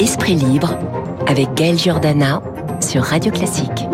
Esprit 0.00 0.34
libre 0.34 0.78
avec 1.26 1.52
Gaël 1.52 1.78
Giordana 1.78 2.40
sur 2.80 3.02
Radio 3.02 3.30
Classique 3.30 3.86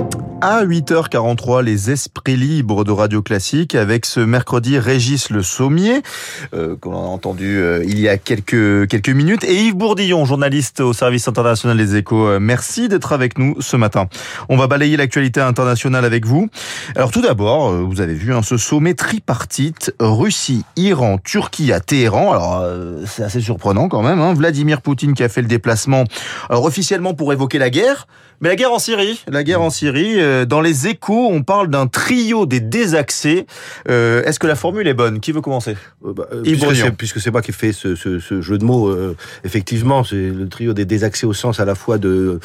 à 0.42 0.64
8h43 0.64 1.62
les 1.62 1.90
esprits 1.90 2.36
libres 2.36 2.84
de 2.84 2.92
Radio 2.92 3.22
Classique 3.22 3.74
avec 3.74 4.04
ce 4.04 4.20
mercredi 4.20 4.78
Régis 4.78 5.30
Le 5.30 5.42
Sommier 5.42 6.02
euh, 6.52 6.76
qu'on 6.76 6.92
a 6.92 6.98
entendu 6.98 7.58
euh, 7.58 7.82
il 7.86 7.98
y 7.98 8.08
a 8.08 8.18
quelques 8.18 8.86
quelques 8.88 9.08
minutes. 9.08 9.44
Et 9.44 9.54
Yves 9.64 9.76
Bourdillon 9.76 10.24
journaliste 10.24 10.80
au 10.80 10.92
service 10.92 11.26
international 11.26 11.78
des 11.78 11.96
Échos 11.96 12.26
euh, 12.26 12.38
merci 12.38 12.88
d'être 12.88 13.12
avec 13.12 13.38
nous 13.38 13.56
ce 13.60 13.76
matin. 13.76 14.08
On 14.48 14.56
va 14.56 14.66
balayer 14.66 14.96
l'actualité 14.96 15.40
internationale 15.40 16.04
avec 16.04 16.26
vous. 16.26 16.48
Alors 16.96 17.10
tout 17.10 17.22
d'abord 17.22 17.70
euh, 17.70 17.80
vous 17.80 18.00
avez 18.00 18.14
vu 18.14 18.34
hein, 18.34 18.42
ce 18.42 18.58
sommet 18.58 18.94
tripartite 18.94 19.94
Russie 20.00 20.64
Iran 20.76 21.18
Turquie 21.18 21.72
à 21.72 21.80
Téhéran. 21.80 22.32
Alors 22.32 22.64
c'est 23.06 23.22
assez 23.22 23.40
surprenant 23.40 23.88
quand 23.88 24.02
même 24.02 24.20
hein, 24.20 24.34
Vladimir 24.34 24.82
Poutine 24.82 25.14
qui 25.14 25.22
a 25.22 25.28
fait 25.28 25.42
le 25.42 25.48
déplacement 25.48 26.04
alors 26.50 26.64
officiellement 26.64 27.14
pour 27.14 27.32
évoquer 27.32 27.58
la 27.58 27.70
guerre 27.70 28.06
mais 28.40 28.48
la 28.48 28.56
guerre 28.56 28.72
en 28.72 28.78
Syrie, 28.78 29.22
la 29.28 29.44
guerre 29.44 29.62
en 29.62 29.70
Syrie, 29.70 30.20
euh, 30.20 30.44
dans 30.44 30.60
les 30.60 30.86
échos, 30.88 31.28
on 31.30 31.42
parle 31.42 31.68
d'un 31.68 31.86
trio 31.86 32.46
des 32.46 32.60
désaxés. 32.60 33.46
Euh, 33.88 34.22
Est-ce 34.24 34.38
que 34.38 34.46
la 34.46 34.56
formule 34.56 34.86
est 34.86 34.94
bonne? 34.94 35.20
Qui 35.20 35.32
veut 35.32 35.40
commencer? 35.40 35.76
Euh, 36.04 36.12
bah, 36.12 36.26
euh, 36.32 36.90
Puisque 36.96 37.20
c'est 37.20 37.30
moi 37.30 37.42
qui 37.42 37.50
ai 37.50 37.54
fait 37.54 37.72
ce, 37.72 37.94
ce, 37.94 38.18
ce 38.18 38.40
jeu 38.40 38.58
de 38.58 38.64
mots, 38.64 38.94
effectivement, 39.44 40.04
c'est 40.04 40.16
le 40.30 40.48
trio 40.48 40.72
des 40.72 40.84
désaxés 40.84 41.26
au 41.26 41.32
sens 41.32 41.60
à 41.60 41.64
la 41.64 41.74
fois 41.74 41.98
de 41.98 42.40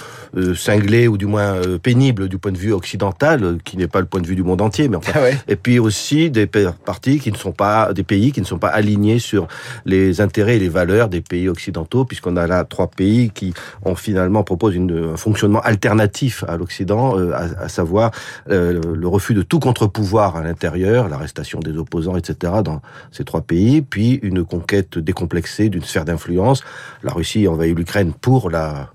cinglé 0.55 1.07
ou 1.07 1.17
du 1.17 1.25
moins 1.25 1.55
pénible 1.81 2.29
du 2.29 2.37
point 2.37 2.51
de 2.51 2.57
vue 2.57 2.73
occidental, 2.73 3.57
qui 3.63 3.77
n'est 3.77 3.87
pas 3.87 3.99
le 3.99 4.05
point 4.05 4.21
de 4.21 4.27
vue 4.27 4.35
du 4.35 4.43
monde 4.43 4.61
entier, 4.61 4.87
mais 4.87 4.97
enfin, 4.97 5.11
ah 5.15 5.21
ouais. 5.21 5.37
et 5.47 5.55
puis 5.55 5.79
aussi 5.79 6.29
des 6.29 6.47
partis 6.47 7.19
qui 7.19 7.31
ne 7.31 7.37
sont 7.37 7.51
pas 7.51 7.93
des 7.93 8.03
pays 8.03 8.31
qui 8.31 8.41
ne 8.41 8.45
sont 8.45 8.59
pas 8.59 8.69
alignés 8.69 9.19
sur 9.19 9.47
les 9.85 10.21
intérêts 10.21 10.55
et 10.55 10.59
les 10.59 10.69
valeurs 10.69 11.09
des 11.09 11.21
pays 11.21 11.49
occidentaux, 11.49 12.05
puisqu'on 12.05 12.37
a 12.37 12.47
là 12.47 12.63
trois 12.63 12.87
pays 12.87 13.29
qui 13.31 13.53
ont 13.83 13.95
finalement 13.95 14.43
proposent 14.43 14.75
une, 14.75 15.11
un 15.13 15.17
fonctionnement 15.17 15.61
alternatif 15.61 15.80
alternatif 15.81 16.43
à 16.47 16.57
l'Occident, 16.57 17.17
euh, 17.17 17.33
à, 17.33 17.67
savoir 17.67 18.11
euh, 18.51 18.79
le 18.93 19.07
refus 19.07 19.33
de 19.33 19.41
tout 19.41 19.59
contre-pouvoir 19.59 20.35
à 20.35 20.43
l'intérieur, 20.43 21.09
l'arrestation 21.09 21.59
des 21.59 21.75
opposants, 21.75 22.15
etc. 22.17 22.53
dans 22.63 22.81
ces 23.11 23.23
trois 23.23 23.41
pays, 23.41 23.81
puis 23.81 24.19
une 24.21 24.43
conquête 24.45 24.99
décomplexée 24.99 25.69
d'une 25.69 25.83
sphère 25.83 26.05
d'influence. 26.05 26.63
La 27.01 27.13
Russie 27.13 27.47
envahit 27.47 27.75
l'Ukraine 27.75 28.13
pour 28.13 28.51
la 28.51 28.91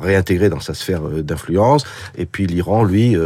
réintégrer 0.00 0.48
dans 0.48 0.60
sa 0.60 0.74
sphère 0.74 1.04
euh, 1.08 1.22
d'influence, 1.24 1.84
et 2.16 2.24
puis 2.24 2.46
l'Iran, 2.46 2.84
lui, 2.84 3.16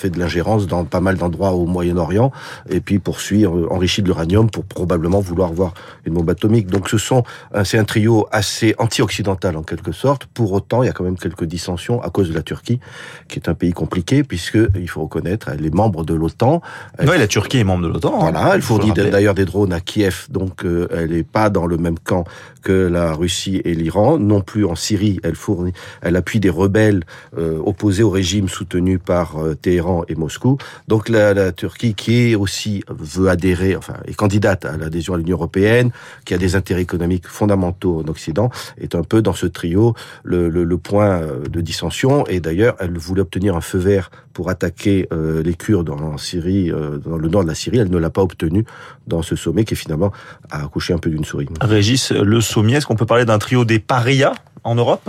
fait 0.00 0.10
de 0.10 0.18
l'ingérence 0.18 0.66
dans 0.66 0.84
pas 0.84 1.00
mal 1.00 1.16
d'endroits 1.16 1.52
au 1.52 1.66
Moyen-Orient, 1.66 2.32
et 2.68 2.80
puis 2.80 2.98
poursuit, 2.98 3.44
euh, 3.44 3.66
enrichi 3.70 4.02
de 4.02 4.06
l'uranium 4.06 4.50
pour 4.50 4.64
probablement 4.64 5.20
vouloir 5.20 5.52
voir 5.52 5.74
une 6.04 6.14
bombe 6.14 6.30
atomique. 6.30 6.66
Donc 6.68 6.88
ce 6.88 6.98
sont, 6.98 7.22
c'est 7.64 7.78
un 7.78 7.84
trio 7.84 8.26
assez 8.32 8.74
anti-occidental 8.78 9.56
en 9.56 9.62
quelque 9.62 9.92
sorte. 9.92 10.26
Pour 10.26 10.52
autant, 10.52 10.82
il 10.82 10.86
y 10.86 10.88
a 10.88 10.92
quand 10.92 11.04
même 11.04 11.18
quelques 11.18 11.44
dissensions 11.44 12.02
à 12.02 12.10
cause 12.10 12.28
de 12.28 12.34
la 12.34 12.42
Turquie, 12.42 12.80
qui 13.28 13.38
est 13.38 13.48
un 13.48 13.54
pays 13.54 13.72
compliqué 13.72 14.24
puisque 14.24 14.58
il 14.74 14.88
faut 14.88 15.02
reconnaître, 15.02 15.48
elle 15.48 15.64
est 15.64 15.74
membre 15.74 16.04
de 16.04 16.14
l'OTAN. 16.14 16.62
Oui, 17.00 17.18
la 17.18 17.26
Turquie 17.26 17.58
est 17.58 17.64
membre 17.64 17.84
de 17.84 17.92
l'OTAN. 17.92 18.14
Hein. 18.14 18.30
Voilà, 18.30 18.52
elle 18.54 18.62
fournit 18.62 18.92
d'ailleurs 18.92 19.34
des 19.34 19.44
drones 19.44 19.72
à 19.72 19.80
Kiev, 19.80 20.26
donc 20.30 20.64
euh, 20.64 20.88
elle 20.90 21.10
n'est 21.10 21.22
pas 21.22 21.50
dans 21.50 21.66
le 21.66 21.76
même 21.76 21.98
camp 21.98 22.24
que 22.62 22.72
la 22.72 23.12
Russie 23.12 23.60
et 23.64 23.74
l'Iran. 23.74 24.18
Non 24.18 24.40
plus 24.40 24.64
en 24.64 24.74
Syrie, 24.74 25.20
elle 25.22 25.34
fournit, 25.34 25.72
elle 26.02 26.16
appuie 26.16 26.40
des 26.40 26.50
rebelles 26.50 27.04
euh, 27.36 27.58
opposés 27.64 28.02
au 28.02 28.10
régime 28.10 28.48
soutenu 28.48 28.98
par 28.98 29.38
euh, 29.38 29.54
Téhéran 29.54 29.89
et 30.08 30.14
Moscou. 30.14 30.58
Donc 30.88 31.08
la, 31.08 31.52
Turquie 31.52 31.94
qui 31.94 32.30
est 32.30 32.34
aussi 32.34 32.82
veut 32.88 33.28
adhérer, 33.28 33.76
enfin 33.76 33.94
est 34.06 34.14
candidate 34.14 34.64
à 34.64 34.76
l'adhésion 34.76 35.14
à 35.14 35.18
l'Union 35.18 35.36
européenne, 35.36 35.90
qui 36.24 36.34
a 36.34 36.38
des 36.38 36.54
intérêts 36.56 36.82
économiques 36.82 37.26
fondamentaux 37.26 38.02
en 38.04 38.08
Occident, 38.08 38.50
est 38.78 38.94
un 38.94 39.02
peu 39.02 39.22
dans 39.22 39.32
ce 39.32 39.46
trio 39.46 39.94
le 40.24 40.76
point 40.76 41.20
euh, 41.20 41.48
de 41.48 41.60
dissension. 41.60 42.26
Et 42.26 42.40
d'ailleurs, 42.40 42.76
elle 42.80 42.96
voulait 42.98 43.22
obtenir 43.22 43.56
un 43.56 43.60
feu 43.60 43.78
vert 43.78 44.10
pour 44.32 44.48
attaquer 44.48 45.08
euh, 45.12 45.42
les 45.42 45.54
Kurdes 45.54 45.90
en 45.90 46.16
Syrie, 46.18 46.70
euh, 46.70 46.98
dans 46.98 47.18
le 47.18 47.28
nord 47.28 47.42
de 47.42 47.48
la 47.48 47.54
Syrie. 47.54 47.78
Elle 47.78 47.90
ne 47.90 47.98
l'a 47.98 48.10
pas 48.10 48.22
obtenu 48.22 48.64
dans 49.06 49.22
ce 49.22 49.36
sommet 49.36 49.64
qui 49.64 49.76
finalement 49.76 50.12
a 50.50 50.64
accouché 50.64 50.92
un 50.92 50.98
peu 50.98 51.10
d'une 51.10 51.24
souris. 51.24 51.48
Régis, 51.60 52.12
le 52.12 52.40
sommet, 52.40 52.74
est-ce 52.74 52.86
qu'on 52.86 52.96
peut 52.96 53.06
parler 53.06 53.24
d'un 53.24 53.38
trio 53.38 53.64
des 53.64 53.78
parias 53.78 54.34
en 54.64 54.74
Europe? 54.74 55.08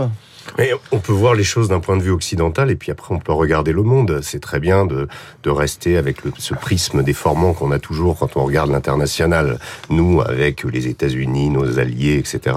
Mais 0.57 0.71
on 0.91 0.99
peut 0.99 1.11
voir 1.11 1.33
les 1.33 1.43
choses 1.43 1.69
d'un 1.69 1.79
point 1.79 1.97
de 1.97 2.01
vue 2.01 2.11
occidental 2.11 2.71
et 2.71 2.75
puis 2.75 2.91
après 2.91 3.13
on 3.13 3.19
peut 3.19 3.33
regarder 3.33 3.71
le 3.71 3.83
monde. 3.83 4.19
C'est 4.21 4.39
très 4.39 4.59
bien 4.59 4.85
de, 4.85 5.07
de 5.43 5.49
rester 5.49 5.97
avec 5.97 6.23
le, 6.23 6.31
ce 6.37 6.53
prisme 6.53 7.03
déformant 7.03 7.53
qu'on 7.53 7.71
a 7.71 7.79
toujours 7.79 8.17
quand 8.17 8.37
on 8.37 8.43
regarde 8.45 8.69
l'international. 8.71 9.59
Nous, 9.89 10.21
avec 10.21 10.63
les 10.63 10.87
États-Unis, 10.87 11.49
nos 11.49 11.79
alliés, 11.79 12.17
etc. 12.17 12.55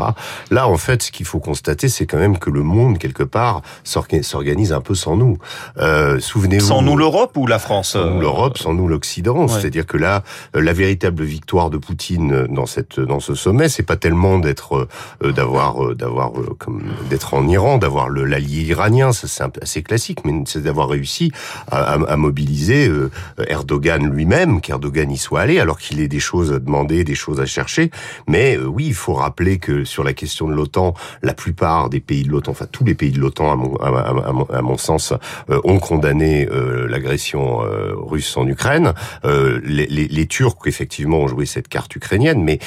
Là, 0.50 0.68
en 0.68 0.76
fait, 0.76 1.02
ce 1.02 1.10
qu'il 1.10 1.26
faut 1.26 1.40
constater, 1.40 1.88
c'est 1.88 2.06
quand 2.06 2.18
même 2.18 2.38
que 2.38 2.50
le 2.50 2.62
monde, 2.62 2.98
quelque 2.98 3.22
part, 3.22 3.62
s'organise 3.84 4.72
un 4.72 4.80
peu 4.80 4.94
sans 4.94 5.16
nous. 5.16 5.38
Euh, 5.78 6.20
Souvenez-vous. 6.20 6.66
Sans 6.66 6.82
nous 6.82 6.96
l'Europe 6.96 7.36
ou 7.36 7.46
la 7.46 7.58
France 7.58 7.92
Sans 7.92 8.10
nous 8.10 8.20
l'Europe, 8.20 8.58
sans 8.58 8.74
nous 8.74 8.88
l'Occident. 8.88 9.42
Ouais. 9.42 9.48
C'est-à-dire 9.48 9.86
que 9.86 9.96
là, 9.96 10.22
euh, 10.56 10.62
la 10.62 10.72
véritable 10.72 11.24
victoire 11.24 11.70
de 11.70 11.78
Poutine 11.78 12.46
dans 12.48 12.66
cette 12.66 13.00
dans 13.00 13.20
ce 13.20 13.34
sommet, 13.34 13.68
c'est 13.68 13.82
pas 13.82 13.96
tellement 13.96 14.38
d'être 14.38 14.88
euh, 15.22 15.32
d'avoir 15.32 15.84
euh, 15.84 15.94
d'avoir 15.94 16.32
comme 16.58 16.82
d'être 17.10 17.34
en 17.34 17.46
Iran 17.48 17.78
d'avoir 17.84 18.08
l'allié 18.08 18.62
iranien, 18.62 19.12
ça 19.12 19.28
c'est 19.28 19.62
assez 19.62 19.82
classique, 19.82 20.24
mais 20.24 20.32
c'est 20.46 20.62
d'avoir 20.62 20.88
réussi 20.88 21.32
à, 21.70 21.94
à, 21.94 22.12
à 22.12 22.16
mobiliser 22.16 22.88
euh, 22.88 23.10
Erdogan 23.46 24.10
lui-même, 24.10 24.60
qu'Erdogan 24.60 25.10
y 25.10 25.18
soit 25.18 25.42
allé, 25.42 25.60
alors 25.60 25.78
qu'il 25.78 26.00
ait 26.00 26.08
des 26.08 26.20
choses 26.20 26.52
à 26.52 26.58
demander, 26.58 27.04
des 27.04 27.14
choses 27.14 27.40
à 27.40 27.46
chercher. 27.46 27.90
Mais 28.26 28.56
euh, 28.56 28.64
oui, 28.64 28.86
il 28.86 28.94
faut 28.94 29.14
rappeler 29.14 29.58
que 29.58 29.84
sur 29.84 30.02
la 30.02 30.14
question 30.14 30.48
de 30.48 30.54
l'OTAN, 30.54 30.94
la 31.22 31.34
plupart 31.34 31.90
des 31.90 32.00
pays 32.00 32.22
de 32.22 32.30
l'OTAN, 32.30 32.52
enfin 32.52 32.66
tous 32.70 32.84
les 32.84 32.94
pays 32.94 33.12
de 33.12 33.20
l'OTAN, 33.20 33.52
à 33.52 33.56
mon, 33.56 33.76
à, 33.76 34.32
mon, 34.32 34.44
à 34.44 34.62
mon, 34.62 34.78
sens, 34.78 35.12
euh, 35.50 35.60
ont 35.64 35.78
condamné 35.78 36.48
euh, 36.50 36.86
l'agression 36.88 37.62
euh, 37.62 37.92
russe 37.94 38.36
en 38.36 38.46
Ukraine. 38.46 38.94
Euh, 39.24 39.60
les, 39.64 39.86
les, 39.86 40.08
les, 40.08 40.26
Turcs, 40.26 40.66
effectivement, 40.66 41.18
ont 41.18 41.28
joué 41.28 41.44
cette 41.46 41.68
carte 41.68 41.94
ukrainienne, 41.94 42.42
mais 42.42 42.58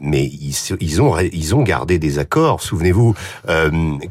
mais 0.00 0.24
ils, 0.24 0.54
ils, 0.80 1.02
ont 1.02 1.18
ils 1.18 1.54
ont 1.54 1.62
gardé 1.62 1.98
des 1.98 2.18
accords. 2.18 2.62
Souvenez-vous 2.62 3.14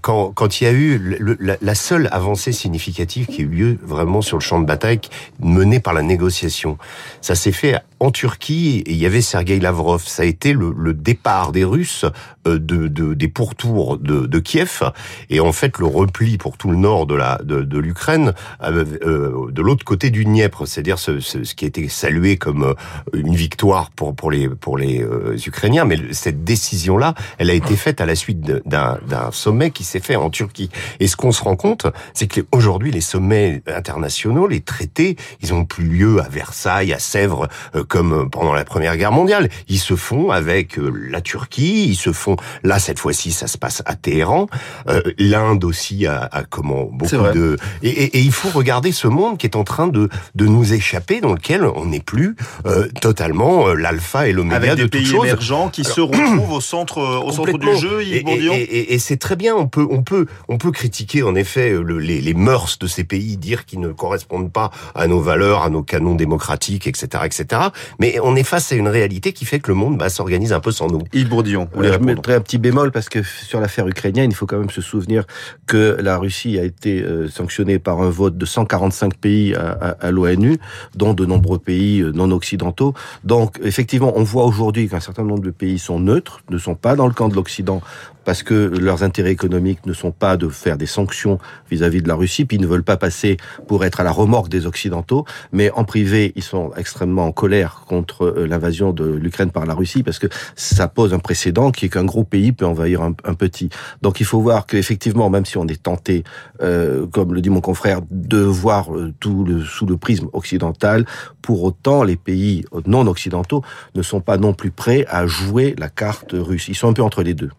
quand, 0.01 0.16
quand 0.35 0.61
il 0.61 0.63
y 0.63 0.67
a 0.67 0.71
eu 0.71 1.17
la, 1.61 1.75
seule 1.75 2.09
avancée 2.11 2.51
significative 2.51 3.27
qui 3.27 3.41
a 3.41 3.43
eu 3.45 3.47
lieu 3.47 3.77
vraiment 3.83 4.21
sur 4.21 4.37
le 4.37 4.41
champ 4.41 4.59
de 4.59 4.65
bataille 4.65 4.99
menée 5.39 5.79
par 5.79 5.93
la 5.93 6.01
négociation, 6.01 6.77
ça 7.21 7.35
s'est 7.35 7.51
fait 7.51 7.75
en 7.99 8.11
Turquie 8.11 8.83
il 8.85 8.95
y 8.95 9.05
avait 9.05 9.21
Sergei 9.21 9.59
Lavrov. 9.59 10.03
Ça 10.05 10.23
a 10.23 10.25
été 10.25 10.53
le, 10.53 10.73
le 10.77 10.93
départ 10.93 11.51
des 11.51 11.63
Russes 11.63 12.05
de, 12.45 12.87
de, 12.87 13.13
des 13.13 13.27
pourtours 13.27 13.97
de, 13.97 14.25
de, 14.25 14.39
Kiev 14.39 14.83
et 15.29 15.39
en 15.39 15.51
fait 15.51 15.77
le 15.79 15.85
repli 15.85 16.37
pour 16.37 16.57
tout 16.57 16.71
le 16.71 16.77
nord 16.77 17.05
de 17.05 17.15
la 17.15 17.39
de, 17.43 17.77
l'Ukraine 17.77 18.33
euh, 18.63 18.85
euh, 19.03 19.51
de 19.51 19.61
l'autre 19.61 19.83
côté 19.83 20.09
du 20.09 20.23
Dniepr, 20.23 20.65
c'est-à-dire 20.65 20.99
ce, 20.99 21.19
ce, 21.19 21.43
ce, 21.43 21.55
qui 21.55 21.65
a 21.65 21.67
été 21.67 21.89
salué 21.89 22.37
comme 22.37 22.63
euh, 22.63 22.73
une 23.13 23.35
victoire 23.35 23.91
pour 23.91 24.15
pour 24.15 24.31
les 24.31 24.47
pour 24.49 24.77
les 24.77 25.01
euh, 25.01 25.37
Ukrainiens, 25.45 25.85
mais 25.85 25.97
cette 26.11 26.43
décision 26.43 26.97
là, 26.97 27.13
elle 27.37 27.49
a 27.49 27.53
été 27.53 27.75
faite 27.75 28.01
à 28.01 28.05
la 28.05 28.15
suite 28.15 28.41
d'un 28.41 29.31
sommet 29.31 29.71
qui 29.71 29.83
s'est 29.83 29.99
fait 29.99 30.15
en 30.15 30.29
Turquie. 30.29 30.69
Et 30.99 31.07
ce 31.07 31.15
qu'on 31.15 31.31
se 31.31 31.43
rend 31.43 31.55
compte, 31.55 31.87
c'est 32.13 32.27
que 32.27 32.41
aujourd'hui 32.51 32.91
les 32.91 33.01
sommets 33.01 33.61
internationaux, 33.67 34.47
les 34.47 34.61
traités, 34.61 35.17
ils 35.41 35.53
ont 35.53 35.65
plus 35.65 35.87
lieu 35.87 36.21
à 36.21 36.29
Versailles, 36.29 36.93
à 36.93 36.99
Sèvres, 36.99 37.47
euh, 37.75 37.83
comme 37.87 38.29
pendant 38.29 38.53
la 38.53 38.65
Première 38.65 38.97
Guerre 38.97 39.11
mondiale. 39.11 39.49
Ils 39.67 39.79
se 39.79 39.95
font 39.95 40.31
avec 40.31 40.77
la 40.77 41.21
Turquie, 41.21 41.87
ils 41.89 41.95
se 41.95 42.11
font 42.11 42.35
là 42.63 42.79
cette 42.79 42.99
fois-ci 42.99 43.31
ça 43.31 43.47
se 43.47 43.57
passe 43.57 43.81
à 43.85 43.95
Téhéran, 43.95 44.47
euh, 44.87 45.01
l'Inde 45.17 45.63
aussi 45.63 46.05
a, 46.05 46.27
a, 46.31 46.43
comment 46.43 46.85
beaucoup 46.91 47.15
de 47.33 47.57
et, 47.83 47.87
et, 47.89 48.17
et, 48.17 48.19
il 48.19 48.31
faut 48.31 48.49
regarder 48.49 48.91
ce 48.91 49.07
monde 49.07 49.37
qui 49.37 49.45
est 49.45 49.55
en 49.55 49.63
train 49.63 49.87
de 49.87 50.09
de 50.35 50.45
nous 50.45 50.73
échapper, 50.73 51.21
dans 51.21 51.33
lequel 51.33 51.63
on 51.63 51.85
n'est 51.85 51.99
plus 51.99 52.35
euh, 52.65 52.87
totalement 53.01 53.67
euh, 53.67 53.73
l'alpha 53.75 54.27
et 54.27 54.33
l'oméga 54.33 54.75
de 54.75 54.83
des 54.83 54.89
pays 54.89 55.05
choses. 55.05 55.25
émergents 55.25 55.69
qui 55.69 55.81
Alors, 55.81 55.95
se 55.95 56.01
retrouvent 56.01 56.51
au 56.51 56.61
centre 56.61 56.99
au 56.99 57.31
centre 57.31 57.57
du 57.57 57.77
jeu. 57.77 58.03
Yves 58.03 58.27
et, 58.27 58.43
et, 58.43 58.93
et 58.93 58.99
c'est 58.99 59.17
très 59.17 59.35
bien. 59.35 59.55
On 59.55 59.67
peut 59.67 59.87
on 59.89 60.03
peut 60.03 60.25
on 60.47 60.57
peut 60.57 60.71
critiquer 60.71 61.23
en 61.23 61.35
effet 61.35 61.71
le, 61.71 61.99
les, 61.99 62.21
les 62.21 62.33
mœurs 62.33 62.77
de 62.79 62.87
ces 62.87 63.03
pays, 63.03 63.37
dire 63.37 63.65
qu'ils 63.65 63.79
ne 63.79 63.89
correspondent 63.89 64.51
pas 64.51 64.71
à 64.95 65.07
nos 65.07 65.19
valeurs, 65.19 65.63
à 65.63 65.69
nos 65.69 65.83
canons 65.83 66.15
démocratiques, 66.15 66.87
etc., 66.87 67.23
etc. 67.25 67.61
Mais 67.99 68.19
on 68.21 68.35
est 68.35 68.43
face 68.43 68.71
à 68.71 68.75
une 68.75 68.87
réalité 68.87 69.33
qui 69.33 69.45
fait 69.45 69.59
que 69.59 69.69
le 69.69 69.75
monde 69.75 69.97
bah, 69.97 70.09
s'organise 70.09 70.53
un 70.53 70.59
peu 70.59 70.71
sans 70.71 70.87
nous. 70.87 71.01
Yves 71.13 71.29
Bourdillon, 71.29 71.67
je 71.79 71.97
mettrais 71.97 72.35
un 72.35 72.41
petit 72.41 72.57
bémol 72.57 72.91
parce 72.91 73.09
que 73.09 73.23
sur 73.23 73.59
l'affaire 73.59 73.87
ukrainienne, 73.87 74.31
il 74.31 74.35
faut 74.35 74.45
quand 74.45 74.59
même 74.59 74.69
se 74.69 74.81
souvenir 74.81 75.25
que 75.65 75.97
la 75.99 76.17
Russie 76.17 76.57
a 76.59 76.63
été 76.63 77.01
euh, 77.01 77.27
sanctionnée 77.27 77.79
par 77.79 78.01
un 78.01 78.09
vote 78.09 78.37
de 78.37 78.45
145 78.45 79.15
pays 79.15 79.55
à, 79.55 79.71
à, 79.71 79.89
à 80.07 80.11
l'ONU, 80.11 80.57
dont 80.95 81.13
de 81.13 81.25
nombreux 81.25 81.59
pays 81.59 82.01
euh, 82.01 82.11
non 82.11 82.31
occidentaux. 82.31 82.93
Donc 83.23 83.59
effectivement, 83.63 84.13
on 84.15 84.23
voit 84.23 84.45
aujourd'hui 84.45 84.87
qu'un 84.87 84.99
certain 84.99 85.23
nombre 85.23 85.43
de 85.43 85.51
pays 85.51 85.79
sont 85.79 85.99
neutres, 85.99 86.41
ne 86.49 86.57
sont 86.57 86.75
pas 86.75 86.95
dans 86.95 87.07
le 87.07 87.13
camp 87.13 87.29
de 87.29 87.35
l'Occident 87.35 87.81
parce 88.27 88.43
que 88.43 88.53
leurs 88.53 89.03
intérêts 89.03 89.31
économiques 89.31 89.85
ne 89.85 89.93
sont 89.93 90.11
pas 90.11 90.35
de 90.35 90.49
faire 90.49 90.77
des 90.77 90.85
sanctions 90.85 91.39
vis-à-vis 91.71 91.99
-vis 91.99 92.03
de 92.03 92.09
la 92.09 92.15
Russie, 92.15 92.43
puis 92.43 92.57
ils 92.57 92.61
ne 92.61 92.67
veulent 92.67 92.83
pas 92.83 92.97
passer 92.97 93.37
pour 93.69 93.85
être 93.85 94.01
à 94.01 94.03
la 94.03 94.11
remorque 94.11 94.49
des 94.49 94.65
Occidentaux, 94.65 95.23
mais 95.53 95.71
en 95.71 95.85
privé, 95.85 96.33
ils 96.35 96.43
sont 96.43 96.71
extrêmement 96.75 97.27
en 97.27 97.31
colère 97.31 97.83
contre 97.87 98.35
l'invasion 98.51 98.91
de 98.91 99.05
l'Ukraine 99.05 99.51
par 99.51 99.65
la 99.65 99.73
Russie, 99.73 100.03
parce 100.03 100.19
que 100.19 100.27
ça 100.57 100.89
pose 100.89 101.13
un 101.13 101.19
précédent 101.19 101.71
qui 101.71 101.85
est 101.85 101.89
qu'un 101.89 102.03
gros 102.03 102.25
pays 102.25 102.51
peut 102.51 102.65
envahir 102.65 103.01
un, 103.01 103.13
petit. 103.45 103.69
Donc 104.01 104.19
il 104.19 104.25
faut 104.25 104.41
voir 104.41 104.65
qu'effectivement, 104.65 105.29
même 105.29 105.45
si 105.45 105.57
on 105.57 105.67
est 105.73 105.81
tenté, 105.81 106.25
comme 106.59 107.33
le 107.33 107.39
dit 107.39 107.49
mon 107.49 107.61
confrère, 107.61 108.01
de 108.11 108.41
voir 108.63 108.89
tout 109.21 109.45
le, 109.45 109.63
sous 109.63 109.85
le 109.85 109.95
prisme 109.95 110.27
occidental, 110.33 111.05
pour 111.47 111.63
autant 111.63 112.03
les 112.03 112.17
pays 112.17 112.65
non 112.85 113.07
occidentaux 113.07 113.61
ne 113.95 114.01
sont 114.01 114.19
pas 114.19 114.37
non 114.37 114.53
plus 114.53 114.71
prêts 114.71 115.05
à 115.07 115.27
jouer 115.27 115.75
la 115.77 115.87
carte 115.87 116.33
russe. 116.33 116.67
Ils 116.67 116.75
sont 116.75 116.89
un 116.89 116.93
peu 116.93 117.03
entre 117.03 117.23
les 117.23 117.33
deux. 117.33 117.51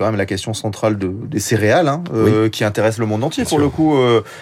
Quand 0.00 0.06
même 0.06 0.16
la 0.16 0.26
question 0.26 0.54
centrale 0.54 0.96
de, 0.96 1.12
des 1.28 1.40
céréales, 1.40 1.88
hein, 1.88 2.02
qui 2.50 2.64
intéresse 2.64 2.96
le 2.96 3.04
monde 3.06 3.22
entier 3.22 3.44
pour 3.44 3.58
le 3.58 3.68
coup, 3.68 3.94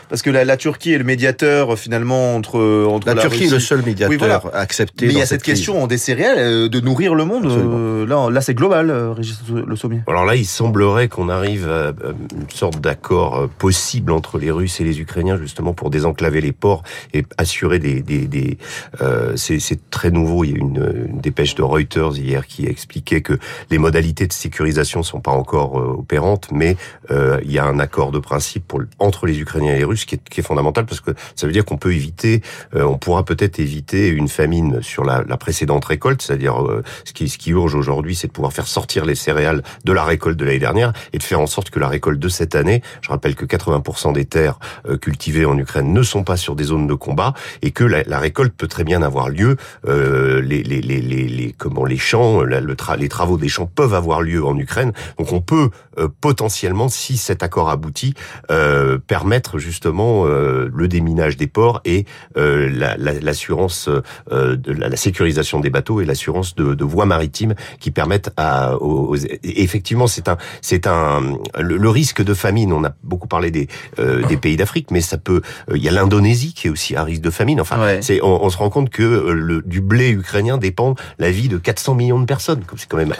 parce 0.09 0.23
que 0.23 0.31
la, 0.31 0.45
la, 0.45 0.57
Turquie 0.57 0.93
est 0.93 0.99
le 0.99 1.05
médiateur 1.05 1.77
finalement 1.77 2.37
entre 2.37 2.85
entre 2.87 3.09
la, 3.09 3.21
Turquie 3.21 3.45
est 3.45 3.51
le 3.51 3.59
seul 3.59 3.83
médiateur 3.83 4.55
accepté. 4.55 5.07
Mais 5.07 5.13
il 5.13 5.19
y 5.19 5.23
a 5.23 5.27
cette, 5.27 5.43
question 5.43 5.87
des 5.87 5.99
céréales, 5.99 6.39
euh, 6.39 6.69
de 6.69 6.81
nourrir 6.81 7.15
le 7.15 7.25
monde. 7.25 7.47
Euh, 7.47 8.07
là, 8.07 8.31
là 8.31 8.41
c'est 8.41 8.55
global, 8.55 8.91
euh, 8.91 9.13
Régis 9.13 9.39
Le 9.49 9.77
Sommier. 9.77 10.03
Alors 10.07 10.25
là, 10.25 10.35
il 10.37 10.47
semblerait 10.47 11.09
qu'on 11.09 11.29
arrive 11.29 11.69
à 11.69 11.93
une 12.35 12.51
sorte 12.51 12.81
d'accord 12.81 13.49
possible 13.59 14.13
entre 14.13 14.39
les 14.39 14.51
Russes 14.51 14.81
et 14.81 14.85
les 14.85 15.01
Ukrainiens 15.01 15.37
justement 15.37 15.73
pour 15.75 15.91
désenclaver 15.91 16.41
les 16.41 16.53
ports 16.53 16.83
et 17.15 17.25
assurer 17.37 17.79
des. 17.79 18.03
des, 18.03 18.27
des 18.27 18.59
euh, 19.01 19.35
c'est 19.37 19.91
très 19.91 20.11
nouveau. 20.11 20.45
Il 20.45 20.51
y 20.51 20.55
a 20.55 20.59
une, 20.59 21.07
une, 21.09 21.21
dépêche 21.21 21.55
de 21.55 21.63
Reuters 21.63 22.17
hier 22.17 22.47
qui 22.47 22.67
expliquait 22.67 23.21
que 23.21 23.39
les 23.71 23.79
modalités 23.79 24.27
de 24.27 24.33
sécurisation 24.33 25.03
sont 25.03 25.21
pas 25.21 25.33
encore 25.33 25.48
opérantes, 25.55 26.49
mais 26.53 26.77
euh, 27.11 27.41
il 27.45 27.53
y 27.53 27.59
a 27.59 27.65
un 27.65 27.79
accord 27.79 28.13
de 28.13 28.19
principe 28.19 28.67
pour, 28.67 28.83
entre 28.99 29.27
les 29.27 29.39
Ukrainiens 29.39 29.75
et 29.75 29.79
les 29.79 29.85
Russes 29.85 30.05
qui 30.05 30.17
est, 30.17 30.29
qui 30.29 30.41
est 30.41 30.43
fondamental 30.43 30.87
parce 30.87 31.01
que 31.01 31.13
ça 31.35 31.47
veut 31.47 31.53
dire 31.53 31.65
qu'on 31.65 31.77
peut 31.77 31.93
éviter, 31.93 32.43
on 32.75 32.99
pourra 32.99 33.25
peut-être 33.25 33.59
éviter 33.59 34.09
une 34.09 34.29
famine 34.29 34.83
sur 34.83 35.05
la, 35.05 35.25
la 35.27 35.37
précédente 35.37 35.85
récolte, 35.85 36.23
c'est-à-dire 36.23 36.63
euh, 36.63 36.83
ce, 37.05 37.13
qui, 37.13 37.29
ce 37.29 37.39
qui 37.39 37.51
urge 37.51 37.75
aujourd'hui, 37.75 38.15
c'est 38.15 38.29
de 38.29 38.33
pouvoir 38.33 38.53
faire 38.53 38.67
sortir 38.67 39.05
les 39.05 39.15
céréales 39.15 39.63
de 39.85 39.93
la 39.93 40.05
récolte 40.05 40.37
de 40.37 40.45
l'année 40.45 40.59
dernière 40.59 40.93
et 41.13 41.19
de 41.19 41.23
faire 41.23 41.41
en 41.41 41.47
sorte 41.47 41.71
que 41.71 41.79
la 41.79 41.89
récolte 41.89 42.19
de 42.19 42.29
cette 42.29 42.55
année, 42.55 42.83
je 43.01 43.09
rappelle 43.11 43.35
que 43.35 43.45
80% 43.45 44.13
des 44.13 44.25
terres 44.25 44.59
euh, 44.89 44.97
cultivées 44.97 45.45
en 45.45 45.57
Ukraine 45.59 45.93
ne 45.93 46.03
sont 46.03 46.25
pas 46.25 46.37
sur 46.37 46.57
des 46.57 46.65
zones 46.65 46.87
de 46.87 46.95
combat 46.95 47.35
et 47.63 47.71
que 47.71 47.85
la, 47.85 48.03
la 48.05 48.19
récolte 48.19 48.55
peut 48.55 48.69
très 48.69 48.85
bien 48.85 49.03
avoir 49.03 49.29
lieu. 49.29 49.57
Euh, 49.87 50.41
les, 50.41 50.63
les, 50.63 50.81
les, 50.81 51.01
les, 51.01 51.55
comment 51.57 51.85
les 51.85 51.99
champs, 51.99 52.43
le 52.43 52.59
les 52.99 53.09
travaux 53.09 53.37
des 53.37 53.49
champs 53.49 53.67
peuvent 53.67 53.95
avoir 53.95 54.23
lieu 54.23 54.45
en 54.45 54.57
Ukraine. 54.59 54.93
Donc 55.19 55.33
on 55.33 55.38
peut 55.41 55.71
euh, 55.99 56.09
potentiellement, 56.21 56.89
si 56.89 57.17
cet 57.17 57.43
accord 57.43 57.71
aboutit, 57.71 58.15
euh, 58.51 58.99
permettre 58.99 59.59
justement 59.59 60.25
le 60.25 60.89
déminage 60.89 61.37
des 61.37 61.47
ports 61.47 61.81
et 61.85 62.05
l'assurance 62.37 63.89
la, 63.89 64.57
de 64.57 64.73
la, 64.73 64.89
la 64.89 64.97
sécurisation 64.97 65.61
des 65.61 65.71
bateaux 65.71 66.01
et 66.01 66.05
l'assurance 66.05 66.55
de, 66.55 66.75
de, 66.75 66.85
voies 66.85 67.07
maritimes 67.07 67.55
qui 67.81 67.91
permettent 67.91 68.31
à 68.37 68.77
aux, 68.77 69.17
effectivement 69.43 70.07
c'est 70.07 70.29
un 70.29 70.37
c'est 70.61 70.87
un 70.87 71.39
le, 71.59 71.89
risque 71.89 72.23
de 72.23 72.35
famine 72.35 72.73
on 72.73 72.85
a 72.85 72.93
beaucoup 73.03 73.29
parlé 73.29 73.51
des 73.51 73.69
euh, 73.99 74.25
des 74.27 74.37
pays 74.45 74.57
d'Afrique 74.57 74.91
mais 74.91 75.01
ça 75.01 75.19
peut 75.19 75.41
euh, 75.71 75.77
il 75.77 75.83
y 75.83 75.89
a 75.89 75.93
l'Indonésie 75.93 76.53
qui 76.55 76.67
est 76.69 76.71
aussi 76.71 76.97
à 76.97 77.05
risque 77.05 77.23
de 77.23 77.31
famine. 77.31 77.61
Enfin 77.61 78.01
c'est 78.01 78.23
on, 78.23 78.45
on, 78.45 78.51
se 78.51 78.57
rend 78.57 78.71
compte 78.71 78.91
que 78.91 79.03
euh, 79.03 79.33
le, 79.33 79.63
du 79.63 79.81
blé 79.81 80.11
ukrainien 80.11 80.59
dépend 80.59 80.95
la 81.19 81.31
vie 81.31 81.49
de 81.49 81.59
400 81.59 81.95
millions 81.95 82.21
de 82.21 82.27
personnes. 82.27 82.63
C'est 82.77 82.89
quand 82.89 82.97
même 82.97 83.15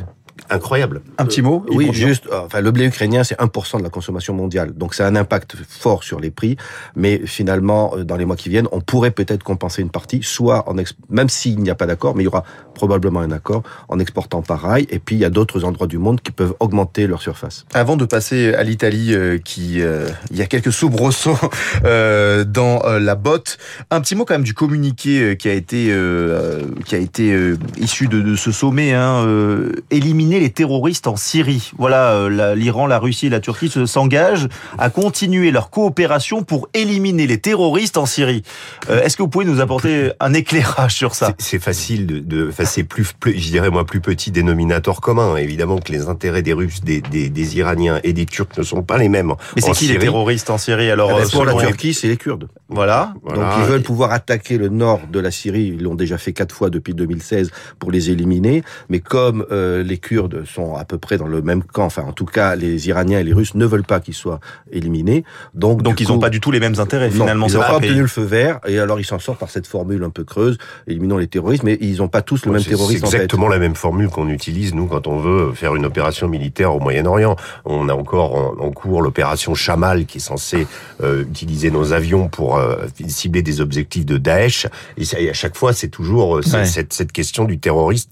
incroyable. 0.51 1.03
Un 1.19 1.27
petit 1.27 1.43
mot 1.43 1.65
Oui, 1.71 1.91
juste, 1.93 2.27
euh, 2.27 2.43
enfin, 2.47 2.61
le 2.61 2.71
blé 2.71 2.87
ukrainien, 2.87 3.25
c'est 3.25 3.39
1% 3.39 3.79
de 3.79 3.83
la 3.83 3.91
consommation 3.91 4.35
mondiale. 4.35 4.73
Donc, 4.73 4.95
ça 4.95 5.07
a 5.07 5.09
un 5.09 5.17
impact 5.17 5.57
fort 5.69 6.05
sur 6.05 6.21
les 6.21 6.31
prix. 6.31 6.57
Mais 6.97 7.21
finalement, 7.27 7.95
euh, 7.97 8.05
dans 8.05 8.17
les 8.17 8.25
mois 8.25 8.37
qui 8.37 8.49
viennent, 8.49 8.69
on 8.73 8.81
pourrait 8.81 9.11
peut-être 9.11 9.43
compenser 9.43 9.83
une 9.83 9.91
partie, 9.91 10.23
soit 10.23 10.69
en 10.69 10.75
même 11.09 11.29
s'il 11.29 11.61
n'y 11.61 11.71
a 11.71 11.75
pas 11.75 11.87
d'accord, 11.87 12.15
mais 12.15 12.23
il 12.23 12.27
y 12.27 12.29
aura 12.29 12.45
probablement 12.79 13.21
un 13.21 13.31
accord 13.31 13.63
en 13.89 13.99
exportant 13.99 14.43
par 14.43 14.61
rail. 14.63 14.87
Et 14.91 14.99
puis, 14.99 15.17
il 15.17 15.19
y 15.19 15.25
a 15.25 15.31
d'autres 15.31 15.65
endroits 15.65 15.87
du 15.87 15.99
monde 15.99 16.21
qui 16.21 16.33
peuvent 16.33 16.55
augmenter 16.61 17.07
leur 17.07 17.21
surface. 17.21 17.67
Avant 17.75 17.97
de 17.97 18.05
passer 18.05 18.55
à 18.55 18.63
l'Italie, 18.63 19.13
euh, 19.13 19.39
qui, 19.39 19.81
il 20.31 20.37
y 20.37 20.43
a 20.43 20.47
quelques 20.47 20.73
soubresauts 20.73 21.39
euh, 21.85 22.45
dans 22.45 22.83
la 22.85 23.15
botte, 23.15 23.59
un 23.91 24.01
petit 24.01 24.15
mot 24.15 24.25
quand 24.25 24.35
même 24.35 24.45
du 24.45 24.55
communiqué 24.55 25.37
qui 25.37 25.49
a 25.49 25.53
été, 25.53 25.95
qui 26.87 26.95
a 26.95 26.99
été 26.99 27.55
issu 27.79 28.07
de, 28.09 28.21
de, 28.23 28.37
ce 28.37 28.53
sommet, 28.53 28.93
hein, 28.93 29.27
éliminer 29.91 30.41
les 30.41 30.51
terroristes 30.51 31.07
en 31.07 31.17
Syrie. 31.17 31.73
Voilà, 31.79 32.13
euh, 32.13 32.55
l'Iran, 32.55 32.87
la 32.87 32.99
Russie 32.99 33.27
et 33.27 33.31
la 33.31 33.41
Turquie 33.41 33.71
s'engagent 33.87 34.49
à 34.79 34.91
continuer 34.91 35.51
leur 35.51 35.71
coopération 35.71 36.43
pour 36.43 36.69
éliminer 36.75 37.27
les 37.27 37.39
terroristes 37.39 37.97
en 37.97 38.07
Syrie. 38.07 38.43
Euh, 38.89 39.03
est-ce 39.03 39.17
que 39.17 39.23
vous 39.23 39.29
pouvez 39.29 39.45
nous 39.45 39.61
apporter 39.61 40.13
un 40.21 40.33
éclairage 40.35 40.95
sur 40.95 41.15
ça? 41.15 41.35
C'est 41.39 41.59
facile 41.59 42.07
de, 42.07 42.19
de 42.21 42.51
c'est 42.69 42.85
plus, 42.85 43.13
plus, 43.13 43.39
je 43.39 43.51
dirais 43.51 43.71
moi, 43.71 43.85
plus 43.85 44.01
petit 44.01 44.31
dénominateur 44.31 45.01
commun. 45.01 45.37
Évidemment 45.37 45.79
que 45.79 45.93
les 45.93 46.09
intérêts 46.09 46.43
des 46.43 46.53
Russes, 46.53 46.83
des, 46.83 47.01
des, 47.01 47.29
des 47.29 47.59
Iraniens 47.59 48.01
et 48.05 48.13
des 48.13 48.27
Turcs 48.27 48.57
ne 48.57 48.63
sont 48.63 48.83
pas 48.83 48.99
les 48.99 49.09
mêmes. 49.09 49.33
Mais 49.57 49.63
c'est 49.63 49.73
qui 49.73 49.89
les 49.89 49.99
terroristes 49.99 50.51
en 50.51 50.59
Syrie 50.59 50.91
alors 50.91 51.11
eh 51.13 51.23
ben, 51.23 51.29
Pour 51.31 51.45
la 51.45 51.55
Turquie, 51.55 51.95
c'est 51.95 52.09
les 52.09 52.17
Kurdes. 52.17 52.49
Voilà. 52.69 53.15
Donc 53.25 53.45
ils 53.59 53.65
veulent 53.65 53.83
pouvoir 53.83 54.13
attaquer 54.13 54.59
le 54.59 54.69
nord 54.69 55.01
de 55.11 55.19
la 55.19 55.31
Syrie. 55.31 55.75
Ils 55.75 55.83
l'ont 55.83 55.95
déjà 55.95 56.19
fait 56.19 56.33
quatre 56.33 56.55
fois 56.55 56.71
depuis 56.71 56.95
2016 56.95 57.51
pour 57.79 57.91
les 57.91 58.11
éliminer. 58.11 58.63
Mais 58.89 59.01
comme 59.01 59.47
euh, 59.51 59.83
les 59.83 59.99
Kurdes 59.99 60.45
sont 60.45 60.77
à 60.77 60.85
peu 60.85 60.99
près 60.99 61.19
dans 61.19 61.27
le 61.27 61.43
même 61.43 61.63
camp. 61.63 61.87
Enfin, 61.87 62.03
en 62.03 62.13
tout 62.13 62.27
cas, 62.27 62.55
les 62.55 62.89
Iraniens 62.89 63.19
et 63.19 63.25
les 63.25 63.33
Russes 63.33 63.55
ne 63.55 63.67
veulent 63.67 63.85
pas 63.85 64.01
qu'ils 64.01 64.15
soient 64.15 64.41
éliminés. 64.71 65.25
Donc, 65.55 65.83
donc 65.83 66.01
ils 66.01 66.09
n'ont 66.09 66.19
pas 66.19 66.31
du 66.31 66.41
tout 66.41 66.51
les 66.51 66.61
mêmes 66.61 66.79
intérêts 66.79 67.11
finalement. 67.11 67.47
Ils 67.47 67.55
n'ont 67.55 67.61
pas 67.61 67.77
obtenu 67.77 68.03
le 68.03 68.07
feu 68.07 68.23
vert 68.23 68.61
et 68.67 68.79
alors 68.79 69.01
ils 69.01 69.05
s'en 69.05 69.19
sortent 69.19 69.39
par 69.39 69.51
cette 69.51 69.67
formule 69.67 70.05
un 70.05 70.11
peu 70.11 70.25
creuse, 70.25 70.59
éliminons 70.87 71.17
les 71.17 71.27
terroristes, 71.27 71.63
mais 71.63 71.79
ils 71.81 71.99
n'ont 71.99 72.09
pas 72.09 72.23
tous 72.23 72.47
le 72.47 72.53
même 72.53 72.58
C'est 72.61 72.95
exactement 72.95 73.49
la 73.49 73.59
même 73.59 73.75
formule 73.75 74.09
qu'on 74.09 74.29
utilise 74.29 74.75
nous 74.75 74.87
quand 74.87 75.07
on 75.07 75.19
veut 75.19 75.53
faire 75.53 75.75
une 75.75 75.87
opération 75.87 76.29
militaire 76.29 76.75
au 76.75 76.81
Moyen-Orient. 76.81 77.37
On 77.65 77.89
a 77.89 77.95
encore 77.95 78.55
en, 78.61 78.71
cours 78.71 79.03
l'opération 79.03 79.55
Chamal 79.55 80.05
qui 80.05 80.19
est 80.19 80.21
censée 80.21 80.67
euh, 81.03 81.23
utiliser 81.23 81.71
nos 81.71 81.93
avions 81.93 82.29
pour 82.29 82.57
euh, 82.57 82.77
cibler 83.09 83.43
des 83.43 83.61
objectifs 83.61 84.05
de 84.05 84.19
Daesh. 84.19 84.67
Et, 84.97 85.31
à 85.31 85.33
chaque 85.33 85.57
fois, 85.57 85.73
c'est 85.73 85.89
toujours 85.89 86.39
euh, 86.39 86.43
cette, 86.43 86.93
cette, 86.93 87.13
question 87.13 87.45
du 87.45 87.59
terroriste 87.59 88.11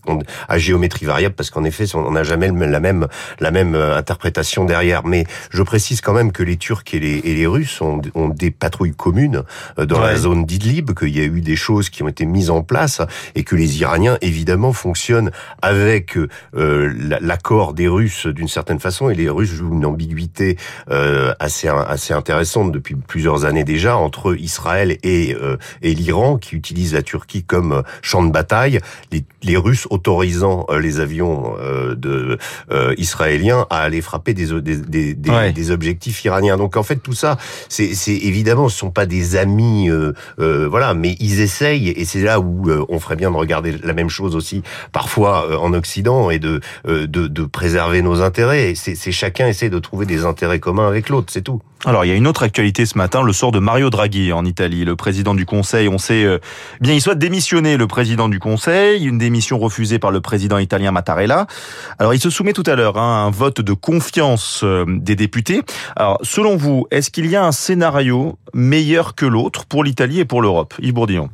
à 0.49 0.59
géométrie 0.59 1.07
variable 1.07 1.35
parce 1.35 1.51
qu'en 1.51 1.65
effet, 1.65 1.85
on 1.95 2.11
n'a 2.13 2.23
jamais 2.23 2.51
la 2.51 2.81
même 2.81 3.07
la 3.41 3.51
même 3.51 3.75
euh, 3.75 3.97
interprétation 3.97 4.65
derrière. 4.65 5.05
Mais 5.05 5.25
je 5.51 5.63
précise 5.63 6.01
quand 6.01 6.13
même 6.13 6.33
que 6.33 6.43
les 6.43 6.57
Turcs 6.57 6.83
et 6.93 7.01
les, 7.01 7.19
et 7.19 7.35
les 7.35 7.47
Russes 7.47 7.81
ont, 7.81 8.01
ont, 8.15 8.29
des 8.29 8.51
patrouilles 8.51 8.95
communes 8.95 9.43
euh, 9.79 9.87
dans 9.87 10.01
la 10.01 10.17
zone 10.17 10.45
d'Idlib, 10.45 10.93
qu'il 10.93 11.17
y 11.17 11.21
a 11.21 11.25
eu 11.25 11.41
des 11.41 11.57
choses 11.57 11.91
qui 11.91 12.03
ont 12.03 12.09
été 12.09 12.27
mises 12.27 12.51
en 12.51 12.63
place 12.63 13.01
et 13.35 13.45
que 13.45 13.57
les 13.57 13.81
Iraniens 13.81 14.19
évidemment 14.21 14.36
fonctionnent 14.73 15.31
avec 15.63 16.17
euh, 16.55 16.93
l'accord 17.21 17.75
des 17.75 17.89
Russes 17.89 18.27
d'une 18.27 18.49
certaine 18.49 18.81
façon. 18.81 19.11
Et 19.11 19.15
les 19.15 19.29
Russes 19.29 19.53
jouent 19.53 19.75
une 19.75 19.87
ambiguïté 19.87 20.57
euh, 20.91 21.35
assez 21.39 21.69
assez 21.69 22.15
intéressante 22.15 22.73
depuis 22.73 22.95
plusieurs 22.95 23.45
années 23.45 23.65
déjà 23.65 23.97
entre 23.97 24.37
Israël 24.39 24.97
et 25.03 25.37
et 25.83 25.95
l'Iran 25.95 26.39
qui 26.39 26.57
utilise 26.57 26.95
la 26.95 27.03
Turquie 27.03 27.43
comme 27.43 27.83
champ 28.03 28.23
de 28.23 28.31
bataille, 28.31 28.81
les, 29.13 29.25
les 29.43 29.57
Russes 29.57 29.87
autorisant 29.91 30.67
les 30.81 31.01
avions 31.01 31.57
de 31.97 32.39
euh, 32.71 32.95
israéliens 32.99 33.67
à 33.71 33.81
aller 33.81 34.01
frapper 34.01 34.35
des 34.35 34.61
des, 34.61 35.15
des, 35.15 35.15
des, 35.15 35.71
objectifs 35.71 36.25
iraniens. 36.25 36.57
Donc 36.57 36.77
en 36.77 36.83
fait 36.83 36.97
tout 36.97 37.13
ça, 37.13 37.37
c'est 37.69 37.93
évidemment 38.09 38.69
ce 38.69 38.79
sont 38.79 38.91
pas 38.91 39.07
des 39.07 39.37
amis, 39.37 39.91
euh, 39.91 40.13
euh, 40.39 40.69
voilà, 40.69 40.95
mais 40.95 41.17
ils 41.21 41.41
essayent 41.41 41.89
et 41.89 42.05
c'est 42.05 42.23
là 42.23 42.41
où 42.41 42.69
euh, 42.69 42.85
on 42.89 42.99
ferait 43.01 43.17
bien 43.17 43.31
de 43.31 43.37
regarder 43.37 43.73
la 43.83 43.93
même 43.93 44.09
chose 44.09 44.26
aussi 44.35 44.63
parfois 44.93 45.47
euh, 45.51 45.57
en 45.57 45.73
Occident 45.73 46.31
et 46.31 46.39
de 46.39 46.61
de, 46.85 47.05
de 47.07 47.45
préserver 47.45 48.03
nos 48.03 48.23
intérêts. 48.23 48.75
C'est 48.75 49.13
chacun 49.13 49.47
essaie 49.47 49.71
de 49.71 49.79
trouver 49.79 50.07
des 50.07 50.25
intérêts 50.25 50.61
communs 50.61 50.89
avec 50.89 51.09
l'autre, 51.09 51.29
c'est 51.31 51.43
tout. 51.43 51.61
Alors 51.85 52.05
il 52.05 52.09
y 52.09 52.11
a 52.11 52.15
une 52.15 52.27
autre 52.27 52.43
actualité 52.43 52.87
ce 52.87 52.97
matin, 52.97 53.23
le 53.23 53.33
sort 53.33 53.53
de 53.53 53.59
Mario 53.59 53.91
Draghi 53.91 54.33
en 54.33 54.45
Italie, 54.45 54.85
le 54.85 54.97
président 54.97 55.35
du 55.35 55.45
Conseil. 55.45 55.89
On 55.89 55.99
sait 55.99 56.27
bien 56.81 56.95
il 56.95 57.01
souhaite 57.01 57.19
démissionner 57.19 57.77
le 57.77 57.87
président 57.87 58.29
du 58.29 58.39
Conseil, 58.39 59.05
une 59.05 59.19
démission 59.19 59.59
refusée 59.59 59.99
par 59.99 60.11
le 60.11 60.21
président 60.21 60.59
italien 60.59 60.91
Mattarella. 60.91 61.47
Alors 61.99 62.15
il 62.15 62.21
se 62.21 62.31
soumet 62.31 62.53
tout 62.53 62.65
à 62.67 62.75
l'heure 62.75 62.99
hein, 62.99 63.25
à 63.25 63.27
un 63.27 63.31
vote 63.31 63.61
de 63.61 63.73
confiance 63.73 64.63
euh, 64.65 64.85
des 64.89 65.17
députés. 65.17 65.63
Alors 65.95 66.19
selon 66.23 66.57
vous, 66.57 66.87
est-ce 66.91 67.11
qu'il 67.11 67.27
y 67.27 67.37
a 67.37 67.45
un 67.45 67.53
scénario 67.53 68.39
meilleur 68.55 69.15
que 69.15 69.27
l'autre 69.27 69.67
pour 69.67 69.85
l'Italie 69.85 70.21
et 70.21 70.25
pour 70.25 70.43
l'Europe? 70.43 70.75
Yves 70.81 70.95
Bourdillon 70.95 71.31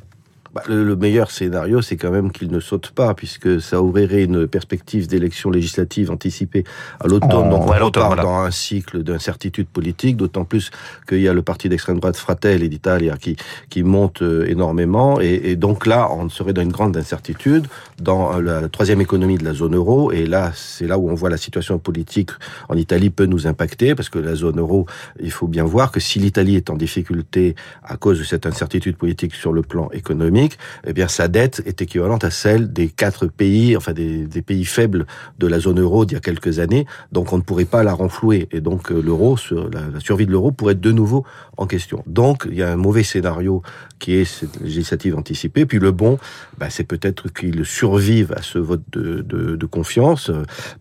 bah, 0.55 0.63
le, 0.69 0.97
meilleur 0.97 1.31
scénario, 1.31 1.81
c'est 1.81 1.97
quand 1.97 2.11
même 2.11 2.31
qu'il 2.31 2.51
ne 2.51 2.61
saute 2.61 2.91
pas, 2.91 3.15
puisque 3.15 3.61
ça 3.61 3.81
ouvrirait 3.81 4.25
une 4.25 4.47
perspective 4.47 5.07
d'élections 5.07 5.51
législatives 5.51 6.11
anticipées 6.11 6.65
à 7.01 7.07
l'automne. 7.07 7.49
Donc 7.49 7.67
on 7.67 7.85
repart 7.85 8.17
dans 8.17 8.41
un 8.41 8.51
cycle 8.51 9.03
d'incertitude 9.03 9.67
politique, 9.67 10.19
d'autant 10.19 10.45
plus 10.45 10.71
qu'il 11.09 11.21
y 11.21 11.29
a 11.29 11.33
le 11.33 11.41
parti 11.41 11.71
d'extrême 11.71 12.01
droite 12.01 12.17
Fratelli 12.17 12.69
d'Italia 12.69 13.17
qui, 13.17 13.37
qui 13.71 13.83
monte 13.83 14.21
euh, 14.21 14.47
énormément. 14.47 15.21
Et, 15.21 15.41
et, 15.53 15.57
donc 15.57 15.87
là, 15.87 16.11
on 16.13 16.29
serait 16.29 16.53
dans 16.53 16.63
une 16.63 16.73
grande 16.73 16.97
incertitude 16.99 17.67
dans 18.01 18.39
la 18.39 18.69
troisième 18.69 19.01
économie 19.01 19.39
de 19.39 19.45
la 19.45 19.55
zone 19.55 19.75
euro. 19.75 20.13
Et 20.13 20.27
là, 20.27 20.53
c'est 20.55 20.87
là 20.87 20.99
où 20.99 21.09
on 21.09 21.15
voit 21.15 21.31
la 21.31 21.39
situation 21.39 21.79
politique 21.79 22.31
en 22.69 22.77
Italie 22.77 23.09
peut 23.09 23.27
nous 23.27 23.47
impacter, 23.47 23.95
parce 23.95 24.11
que 24.11 24.19
la 24.19 24.35
zone 24.35 24.59
euro, 24.59 24.87
il 25.21 25.31
faut 25.31 25.49
bien 25.49 25.65
voir 25.65 25.93
que 25.93 26.01
si 26.01 26.19
l'Italie 26.19 26.57
est 26.57 26.69
en 26.69 26.77
difficulté 26.77 27.55
à 27.83 27.97
cause 27.97 28.19
de 28.19 28.25
cette 28.25 28.45
incertitude 28.45 28.97
politique 28.97 29.35
sur 29.35 29.53
le 29.53 29.63
plan 29.63 29.89
économique, 29.93 30.42
eh 30.87 30.93
bien 30.93 31.09
sa 31.09 31.29
dette 31.29 31.63
est 31.67 31.83
équivalente 31.83 32.25
à 32.25 32.31
celle 32.31 32.73
des 32.73 32.89
quatre 32.89 33.27
pays, 33.27 33.77
enfin 33.77 33.93
des, 33.93 34.27
des 34.27 34.43
pays 34.43 34.65
faibles 34.65 35.07
de 35.39 35.47
la 35.47 35.59
zone 35.59 35.81
euro 35.81 36.05
d'il 36.05 36.15
y 36.15 36.19
a 36.19 36.21
quelques 36.21 36.59
années. 36.59 36.87
Donc 37.11 37.33
on 37.33 37.37
ne 37.37 37.43
pourrait 37.43 37.65
pas 37.65 37.83
la 37.83 37.93
renflouer 37.93 38.49
et 38.53 38.61
donc 38.61 38.91
l'euro, 38.91 39.37
la, 39.51 39.81
la 39.93 40.01
survie 40.01 40.27
de 40.27 40.33
l'euro 40.33 40.53
pourrait 40.53 40.73
être 40.73 40.81
de 40.81 40.93
nouveau 40.93 41.25
en 41.57 41.67
question. 41.67 42.03
Donc 42.07 42.47
il 42.51 42.57
y 42.57 42.63
a 42.63 42.71
un 42.71 42.77
mauvais 42.77 43.03
scénario 43.03 43.63
qui 43.99 44.15
est 44.15 44.25
cette 44.25 44.61
législative 44.61 45.17
anticipée. 45.17 45.65
Puis 45.65 45.79
le 45.79 45.93
bon, 45.93 46.19
bah, 46.59 46.67
c'est 46.71 46.85
peut-être 46.85 47.33
qu'il 47.33 47.65
survive 47.65 48.33
à 48.37 48.43
ce 48.43 48.59
vote 48.59 48.83
de, 48.93 49.21
de, 49.23 49.55
de 49.55 49.67
confiance, 49.67 50.31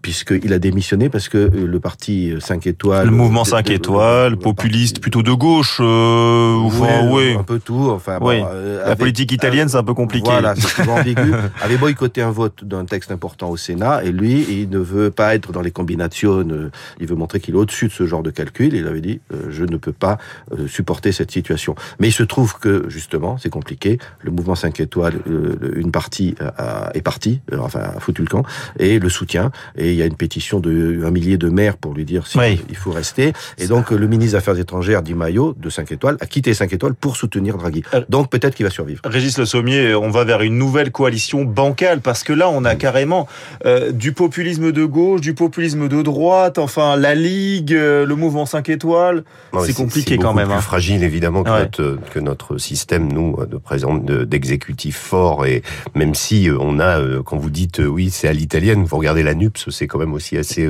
puisqu'il 0.02 0.54
a 0.54 0.60
démissionné 0.60 1.10
parce 1.10 1.30
que 1.30 1.38
le 1.38 1.80
parti 1.80 2.34
5 2.40 2.66
étoiles... 2.66 3.06
Le 3.06 3.12
mouvement 3.12 3.46
5 3.46 3.70
étoiles, 3.70 4.38
populiste, 4.38 5.00
plutôt 5.00 5.22
de 5.22 5.32
gauche, 5.32 5.78
euh, 5.80 6.56
enfin, 6.56 7.08
oui, 7.12 7.36
un 7.38 7.44
peu 7.44 7.60
tout. 7.60 7.90
Enfin. 7.92 8.18
Bon, 8.20 8.30
euh, 8.30 8.88
la 8.88 8.96
politique 8.96 9.32
italienne, 9.32 9.51
c'est 9.52 9.76
un 9.76 9.84
peu 9.84 9.94
compliqué. 9.94 10.30
Voilà, 10.30 10.56
c'est 10.56 10.68
souvent 10.68 11.00
ambigu. 11.00 11.34
avait 11.62 11.78
boycotté 11.78 12.22
un 12.22 12.32
vote 12.32 12.64
d'un 12.64 12.86
texte 12.86 13.12
important 13.12 13.50
au 13.50 13.58
Sénat, 13.58 14.04
et 14.04 14.12
lui, 14.12 14.46
il 14.50 14.70
ne 14.70 14.80
veut 14.80 15.12
pas 15.12 15.36
être 15.36 15.52
dans 15.52 15.62
les 15.62 15.72
combinations. 15.72 16.46
Il 17.00 17.08
veut 17.08 17.16
montrer 17.16 17.40
qu'il 17.40 17.56
est 17.56 17.58
au-dessus 17.58 17.88
de 17.88 17.94
ce 17.94 18.06
genre 18.06 18.24
de 18.24 18.32
calcul. 18.32 18.74
Il 18.74 18.88
avait 18.88 19.02
dit, 19.02 19.22
euh, 19.34 19.48
je 19.50 19.64
ne 19.64 19.78
peux 19.78 19.92
pas 19.92 20.18
euh, 20.58 20.68
supporter 20.68 21.12
cette 21.12 21.32
situation. 21.32 21.76
Mais 22.00 22.10
il 22.10 22.14
se 22.14 22.24
trouve 22.24 22.58
que 22.60 22.86
justement, 22.90 23.38
c'est 23.38 23.50
compliqué. 23.50 23.98
Le 24.22 24.32
mouvement 24.32 24.56
5 24.56 24.80
étoiles, 24.80 25.20
euh, 25.28 25.74
une 25.76 25.92
partie 25.92 26.36
est 26.94 27.02
partie, 27.02 27.42
enfin 27.58 27.80
a 27.80 28.00
foutu 28.00 28.22
le 28.22 28.28
camp, 28.28 28.44
et 28.80 29.00
le 29.00 29.10
soutien. 29.10 29.52
Et 29.78 29.92
il 29.92 29.96
y 29.98 30.02
a 30.02 30.06
une 30.06 30.16
pétition 30.16 30.60
de 30.60 31.04
un 31.06 31.12
millier 31.12 31.38
de 31.38 31.50
maires 31.50 31.78
pour 31.78 31.94
lui 31.94 32.06
dire 32.06 32.28
s'il 32.28 32.42
il 32.70 32.76
faut 32.76 32.92
rester. 32.92 33.34
Et 33.58 33.68
donc 33.68 33.92
le 33.92 34.08
ministre 34.08 34.34
des 34.34 34.36
Affaires 34.36 34.60
étrangères, 34.60 35.02
Di 35.02 35.14
Maio, 35.14 35.56
de 35.58 35.70
5 35.70 35.92
étoiles, 35.92 36.18
a 36.20 36.26
quitté 36.26 36.54
5 36.54 36.72
étoiles 36.74 36.94
pour 36.94 37.16
soutenir 37.16 37.58
Draghi. 37.58 37.84
Donc 38.10 38.30
peut-être 38.30 38.56
qu'il 38.56 38.66
va 38.66 38.70
survivre. 38.70 39.02
Régis 39.06 39.38
Sommier, 39.46 39.96
on 39.96 40.10
va 40.10 40.24
vers 40.24 40.42
une 40.42 40.58
nouvelle 40.58 40.92
coalition 40.92 41.44
bancale 41.44 42.02
parce 42.02 42.24
que 42.24 42.34
là, 42.34 42.50
on 42.50 42.66
a 42.66 42.76
carrément 42.76 43.28
euh, 43.66 43.92
du 43.92 44.14
populisme 44.14 44.72
de 44.72 44.86
gauche, 44.86 45.22
du 45.22 45.34
populisme 45.34 45.88
de 45.88 46.02
droite, 46.02 46.58
enfin 46.58 46.96
la 46.98 47.16
Ligue, 47.16 47.74
euh, 47.74 48.06
le 48.06 48.16
mouvement 48.16 48.46
5 48.46 48.70
étoiles. 48.70 49.24
C'est 49.64 49.76
compliqué 49.76 50.18
quand 50.18 50.34
même. 50.34 50.48
C'est 50.50 50.54
hein. 50.54 50.62
fragile 50.62 51.04
évidemment 51.04 51.44
que, 51.44 51.50
notre, 51.50 52.00
que 52.12 52.20
notre 52.20 52.58
système, 52.58 53.12
nous, 53.12 53.38
de 53.46 53.58
présent 53.58 53.96
d'exécutif 53.96 54.98
fort 54.98 55.46
et 55.46 55.62
même 55.96 56.16
si 56.16 56.50
euh, 56.50 56.58
on 56.60 56.80
a, 56.80 57.00
quand 57.24 57.38
vous 57.38 57.50
dites 57.50 57.80
oui, 57.80 58.10
c'est 58.10 58.28
à 58.28 58.34
l'italienne, 58.34 58.84
vous 58.84 58.98
regardez 58.98 59.24
la 59.24 59.34
NUPS, 59.34 59.70
c'est 59.70 59.88
quand 59.88 60.00
même 60.00 60.14
aussi 60.14 60.38
assez 60.38 60.70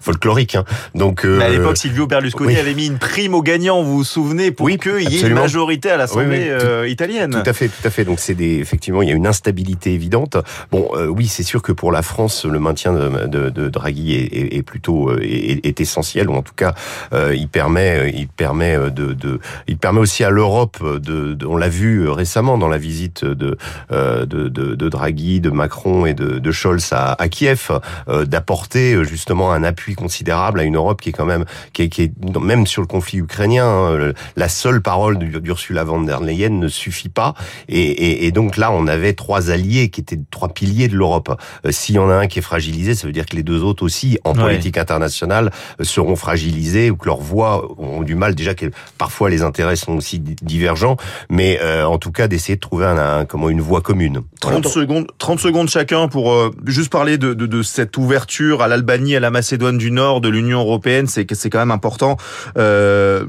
folklorique. 0.00 0.54
Hein. 0.56 0.64
Donc 0.94 1.24
à 1.24 1.48
l'époque, 1.48 1.76
Silvio 1.76 2.06
Berlusconi 2.06 2.56
avait 2.56 2.74
mis 2.74 2.86
une 2.86 2.98
prime 2.98 3.34
aux 3.34 3.42
gagnants, 3.42 3.82
vous 3.82 3.98
vous 3.98 4.04
souvenez, 4.04 4.50
pour 4.50 4.66
oui, 4.66 4.78
qu'il 4.78 5.10
y 5.10 5.18
ait 5.18 5.28
une 5.28 5.34
majorité 5.34 5.90
à 5.90 5.96
l'Assemblée 5.96 6.52
italienne. 6.86 7.30
Tout 7.42 7.50
à 7.50 7.52
fait, 7.52 7.68
tout 7.68 7.86
à 7.86 7.90
fait. 7.90 8.04
Donc 8.04 8.11
c'est 8.18 8.34
des, 8.34 8.58
effectivement, 8.58 9.02
il 9.02 9.08
y 9.08 9.12
a 9.12 9.14
une 9.14 9.26
instabilité 9.26 9.92
évidente. 9.94 10.36
Bon, 10.70 10.90
oui, 11.08 11.26
c'est 11.26 11.42
sûr 11.42 11.62
que 11.62 11.72
pour 11.72 11.92
la 11.92 12.02
France, 12.02 12.44
le 12.44 12.58
maintien 12.58 12.92
de, 12.92 13.68
Draghi 13.68 14.14
est, 14.14 14.62
plutôt 14.62 15.16
est, 15.18 15.64
est, 15.64 15.80
essentiel, 15.80 16.28
ou 16.28 16.34
en 16.34 16.42
tout 16.42 16.54
cas, 16.54 16.74
euh, 17.12 17.34
il 17.34 17.48
permet, 17.48 18.12
il 18.14 18.28
permet 18.28 18.76
de, 18.90 19.40
il 19.66 19.76
permet 19.76 20.00
aussi 20.00 20.24
à 20.24 20.30
l'Europe 20.30 20.78
de, 20.82 21.36
on 21.46 21.56
l'a 21.56 21.68
vu 21.68 22.08
récemment 22.08 22.58
dans 22.58 22.68
la 22.68 22.78
visite 22.78 23.24
de, 23.24 23.56
de, 23.90 24.88
Draghi, 24.88 25.40
de 25.40 25.50
Macron 25.50 26.06
et 26.06 26.14
de, 26.14 26.52
Scholz 26.52 26.92
à, 26.92 27.28
Kiev, 27.28 27.70
d'apporter 28.08 29.04
justement 29.04 29.52
un 29.52 29.64
appui 29.64 29.94
considérable 29.94 30.60
à 30.60 30.64
une 30.64 30.76
Europe 30.76 31.00
qui 31.00 31.10
est 31.10 31.12
quand 31.12 31.24
même, 31.24 31.44
qui 31.72 31.82
est, 31.82 31.88
qui 31.88 32.02
est 32.02 32.38
même 32.38 32.66
sur 32.66 32.82
le 32.82 32.88
conflit 32.88 33.18
ukrainien, 33.18 33.66
hein, 33.66 34.12
la 34.36 34.48
seule 34.48 34.82
parole 34.82 35.18
d'Ursula 35.18 35.84
von 35.84 36.02
der 36.02 36.20
Leyen 36.20 36.50
ne 36.50 36.68
suffit 36.68 37.08
pas, 37.08 37.34
et, 37.68 38.01
et, 38.02 38.26
et 38.26 38.32
donc 38.32 38.56
là, 38.56 38.72
on 38.72 38.86
avait 38.86 39.12
trois 39.12 39.50
alliés 39.50 39.88
qui 39.88 40.00
étaient 40.00 40.18
trois 40.30 40.48
piliers 40.48 40.88
de 40.88 40.96
l'Europe. 40.96 41.38
Euh, 41.66 41.72
s'il 41.72 41.94
y 41.94 41.98
en 41.98 42.10
a 42.10 42.14
un 42.14 42.26
qui 42.26 42.40
est 42.40 42.42
fragilisé, 42.42 42.94
ça 42.94 43.06
veut 43.06 43.12
dire 43.12 43.26
que 43.26 43.36
les 43.36 43.42
deux 43.42 43.62
autres 43.62 43.84
aussi, 43.84 44.18
en 44.24 44.32
politique 44.32 44.76
internationale, 44.76 45.50
euh, 45.80 45.84
seront 45.84 46.16
fragilisés 46.16 46.90
ou 46.90 46.96
que 46.96 47.06
leurs 47.06 47.20
voix 47.20 47.68
ont 47.78 48.02
du 48.02 48.14
mal. 48.14 48.34
Déjà 48.34 48.54
que 48.54 48.66
parfois 48.98 49.30
les 49.30 49.42
intérêts 49.42 49.76
sont 49.76 49.92
aussi 49.92 50.18
divergents, 50.18 50.96
mais 51.30 51.58
euh, 51.62 51.84
en 51.84 51.98
tout 51.98 52.12
cas 52.12 52.28
d'essayer 52.28 52.56
de 52.56 52.60
trouver 52.60 52.86
un, 52.86 53.24
comment 53.24 53.48
une 53.48 53.60
voie 53.60 53.80
commune. 53.80 54.22
30 54.40 54.66
secondes, 54.66 55.06
30 55.18 55.40
secondes 55.40 55.68
chacun 55.68 56.08
pour 56.08 56.52
juste 56.66 56.90
parler 56.90 57.18
de, 57.18 57.34
de, 57.34 57.46
de, 57.46 57.62
cette 57.62 57.96
ouverture 57.96 58.62
à 58.62 58.68
l'Albanie, 58.68 59.14
à 59.14 59.20
la 59.20 59.30
Macédoine 59.30 59.78
du 59.78 59.90
Nord 59.90 60.20
de 60.20 60.28
l'Union 60.28 60.60
européenne. 60.60 61.06
C'est 61.06 61.26
c'est 61.34 61.50
quand 61.50 61.58
même 61.58 61.70
important. 61.70 62.16
Euh, 62.56 63.24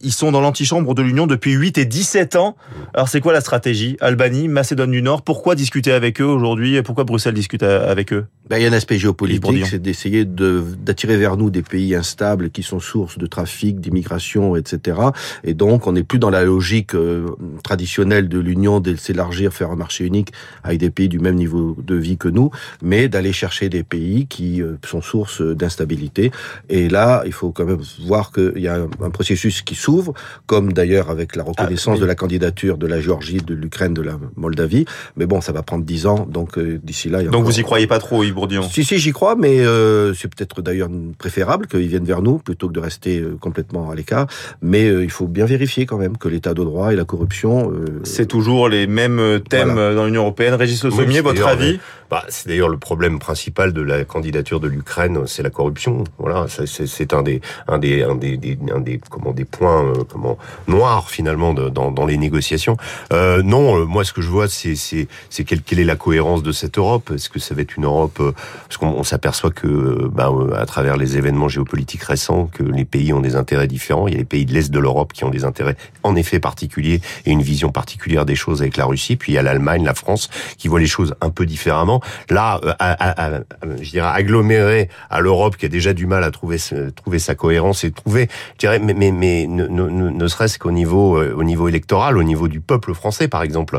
ils 0.00 0.12
sont 0.12 0.32
dans 0.32 0.40
l'antichambre 0.40 0.94
de 0.94 1.02
l'Union 1.02 1.26
depuis 1.26 1.52
8 1.52 1.78
et 1.78 1.84
17 1.84 2.36
ans. 2.36 2.56
Alors 2.94 3.08
c'est 3.08 3.20
quoi 3.20 3.32
la 3.32 3.40
stratégie 3.40 3.96
Albanie, 4.20 4.48
Macédoine 4.48 4.90
du 4.90 5.00
Nord. 5.00 5.22
Pourquoi 5.22 5.54
discuter 5.54 5.92
avec 5.92 6.20
eux 6.20 6.24
aujourd'hui 6.24 6.82
Pourquoi 6.82 7.04
Bruxelles 7.04 7.34
discute 7.34 7.62
avec 7.62 8.12
eux? 8.12 8.26
Ben, 8.50 8.56
il 8.56 8.62
y 8.62 8.66
a 8.66 8.70
un 8.70 8.72
aspect 8.72 8.98
géopolitique, 8.98 9.66
c'est 9.66 9.80
d'essayer 9.80 10.24
d'attirer 10.24 11.16
vers 11.18 11.36
nous 11.36 11.50
des 11.50 11.62
pays 11.62 11.94
instables 11.94 12.50
qui 12.50 12.62
sont 12.62 12.80
source 12.80 13.18
de 13.18 13.26
trafic, 13.26 13.78
d'immigration, 13.78 14.56
etc. 14.56 14.98
Et 15.44 15.54
donc, 15.54 15.86
on 15.86 15.92
n'est 15.92 16.02
plus 16.02 16.18
dans 16.18 16.30
la 16.30 16.44
logique 16.44 16.94
euh, 16.94 17.26
traditionnelle 17.62 18.28
de 18.28 18.38
l'Union 18.38 18.80
de 18.80 18.96
s'élargir, 18.96 19.52
faire 19.52 19.70
un 19.70 19.76
marché 19.76 20.04
unique 20.04 20.32
avec 20.64 20.80
des 20.80 20.90
pays 20.90 21.08
du 21.08 21.20
même 21.20 21.34
niveau 21.34 21.76
de 21.80 21.94
vie 21.94 22.16
que 22.16 22.28
nous, 22.28 22.50
mais 22.82 23.08
d'aller 23.08 23.32
chercher 23.32 23.68
des 23.68 23.82
pays 23.82 24.26
qui 24.26 24.62
euh, 24.62 24.78
sont 24.84 25.02
source 25.02 25.42
d'instabilité. 25.42 26.32
Et 26.70 26.88
là, 26.88 27.22
il 27.26 27.32
faut 27.32 27.52
quand 27.52 27.66
même 27.66 27.82
voir 28.06 28.32
qu'il 28.32 28.62
y 28.62 28.68
a 28.68 28.76
un, 29.00 29.10
processus 29.10 29.62
qui 29.62 29.74
s'ouvre, 29.74 30.14
comme 30.46 30.72
d'ailleurs 30.72 31.10
avec 31.10 31.36
la 31.36 31.44
reconnaissance 31.44 31.98
ah, 31.98 32.00
de 32.00 32.06
la 32.06 32.14
candidature 32.14 32.78
de 32.78 32.86
la 32.86 33.00
Géorgie, 33.00 33.38
de 33.38 33.54
l'Ukraine, 33.54 33.92
de 33.98 34.02
la 34.02 34.18
Moldavie. 34.36 34.84
Mais 35.16 35.26
bon, 35.26 35.40
ça 35.40 35.52
va 35.52 35.62
prendre 35.62 35.84
dix 35.84 36.06
ans, 36.06 36.26
donc 36.30 36.56
euh, 36.56 36.78
d'ici 36.82 37.08
là... 37.08 37.20
Il 37.20 37.24
y 37.24 37.28
a 37.28 37.30
donc 37.30 37.44
vous 37.44 37.58
y 37.58 37.62
croyez 37.62 37.86
pas 37.86 37.98
trop, 37.98 38.22
Yves 38.22 38.34
Bourdillon? 38.34 38.62
Si, 38.62 38.84
si, 38.84 38.98
j'y 38.98 39.12
crois, 39.12 39.34
mais 39.36 39.60
euh, 39.60 40.14
c'est 40.14 40.28
peut-être 40.32 40.62
d'ailleurs 40.62 40.88
préférable 41.18 41.66
qu'ils 41.66 41.88
viennent 41.88 42.04
vers 42.04 42.22
nous 42.22 42.38
plutôt 42.38 42.68
que 42.68 42.72
de 42.72 42.80
rester 42.80 43.18
euh, 43.18 43.36
complètement 43.40 43.90
à 43.90 43.94
l'écart. 43.94 44.26
Mais 44.62 44.86
il 44.86 45.10
faut 45.10 45.26
bien 45.26 45.46
vérifier 45.46 45.86
quand 45.86 45.98
même 45.98 46.16
que 46.16 46.28
l'état 46.28 46.54
de 46.54 46.62
droit 46.62 46.92
et 46.92 46.96
la 46.96 47.04
corruption... 47.04 47.72
c'est 48.04 48.26
toujours 48.26 48.68
les 48.68 48.86
mêmes 48.86 49.40
thèmes 49.48 49.74
dans 49.74 50.04
l'Union 50.06 50.22
européenne. 50.22 50.54
Régis 50.54 50.84
Le 50.84 50.90
Sommier, 50.90 51.20
votre 51.20 51.46
avis? 51.46 51.80
Bah, 52.10 52.24
C'est 52.28 52.48
d'ailleurs 52.48 52.68
le 52.68 52.78
problème 52.78 53.18
principal 53.18 53.72
de 53.72 53.82
la 53.82 54.04
candidature 54.04 54.60
de 54.60 54.68
l'Ukraine, 54.68 55.26
c'est 55.26 55.42
la 55.42 55.50
corruption. 55.50 56.04
Voilà, 56.18 56.46
c'est 56.48 57.12
un 57.12 57.22
des, 57.22 57.40
un 57.66 57.78
des, 57.78 58.02
un 58.02 58.14
des, 58.14 58.58
un 58.74 58.80
des, 58.80 59.00
comment, 59.10 59.32
des 59.32 59.44
points 59.44 59.92
comment, 60.08 60.38
noirs 60.66 61.10
finalement 61.10 61.54
dans, 61.54 61.90
dans 61.90 62.06
les 62.06 62.16
négociations. 62.16 62.76
Euh, 63.12 63.42
non, 63.42 63.84
moi 63.86 64.04
ce 64.04 64.12
que 64.12 64.22
je 64.22 64.28
vois, 64.28 64.48
c'est 64.48 64.74
c'est 64.74 65.44
quelle, 65.44 65.62
quelle 65.62 65.80
est 65.80 65.84
la 65.84 65.96
cohérence 65.96 66.42
de 66.42 66.52
cette 66.52 66.78
Europe? 66.78 67.10
Est-ce 67.14 67.28
que 67.28 67.38
ça 67.38 67.54
va 67.54 67.62
être 67.62 67.76
une 67.76 67.84
Europe 67.84 68.18
euh, 68.20 68.32
Parce 68.68 68.76
qu'on 68.76 69.04
s'aperçoit 69.04 69.50
que, 69.50 70.08
ben, 70.08 70.50
à 70.56 70.66
travers 70.66 70.96
les 70.96 71.16
événements 71.16 71.48
géopolitiques 71.48 72.02
récents, 72.02 72.46
que 72.52 72.62
les 72.62 72.84
pays 72.84 73.12
ont 73.12 73.20
des 73.20 73.36
intérêts 73.36 73.66
différents. 73.66 74.08
Il 74.08 74.12
y 74.12 74.16
a 74.16 74.18
les 74.18 74.24
pays 74.24 74.46
de 74.46 74.52
l'est 74.52 74.70
de 74.70 74.78
l'Europe 74.78 75.12
qui 75.12 75.24
ont 75.24 75.30
des 75.30 75.44
intérêts 75.44 75.76
en 76.02 76.16
effet 76.16 76.40
particuliers 76.40 77.00
et 77.26 77.30
une 77.30 77.42
vision 77.42 77.70
particulière 77.70 78.24
des 78.24 78.34
choses 78.34 78.62
avec 78.62 78.76
la 78.76 78.84
Russie. 78.84 79.16
Puis 79.16 79.32
il 79.32 79.34
y 79.34 79.38
a 79.38 79.42
l'Allemagne, 79.42 79.84
la 79.84 79.94
France, 79.94 80.30
qui 80.56 80.68
voient 80.68 80.80
les 80.80 80.86
choses 80.86 81.14
un 81.20 81.30
peu 81.30 81.46
différemment. 81.46 81.97
Là, 82.30 82.60
euh, 82.64 82.72
à, 82.78 83.36
à, 83.36 83.40
je 83.80 83.90
dirais 83.90 84.08
aggloméré 84.12 84.88
à 85.10 85.20
l'Europe 85.20 85.56
qui 85.56 85.66
a 85.66 85.68
déjà 85.68 85.92
du 85.92 86.06
mal 86.06 86.24
à 86.24 86.30
trouver 86.30 86.58
trouver 86.94 87.18
sa 87.18 87.34
cohérence 87.34 87.84
et 87.84 87.90
trouver, 87.90 88.28
je 88.54 88.58
dirais, 88.58 88.78
mais 88.78 88.94
mais, 88.94 89.10
mais 89.10 89.46
ne, 89.46 89.66
ne, 89.66 89.88
ne 89.88 90.28
serait-ce 90.28 90.58
qu'au 90.58 90.70
niveau 90.70 91.20
au 91.20 91.44
niveau 91.44 91.68
électoral, 91.68 92.18
au 92.18 92.22
niveau 92.22 92.48
du 92.48 92.60
peuple 92.60 92.94
français, 92.94 93.28
par 93.28 93.42
exemple, 93.42 93.78